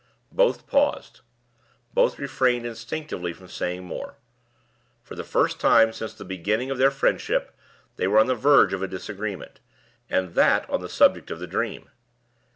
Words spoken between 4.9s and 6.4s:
For the first time since the